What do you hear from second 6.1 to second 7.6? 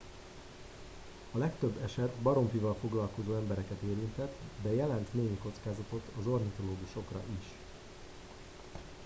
az ornitológusokra is